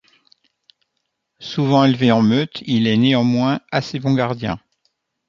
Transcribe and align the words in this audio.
Souvent 1.37 1.83
élevé 1.85 2.11
en 2.11 2.23
meute, 2.23 2.63
il 2.65 2.87
est 2.87 2.97
néanmoins 2.97 3.59
assez 3.71 3.99
bon 3.99 4.15
gardien. 4.15 4.57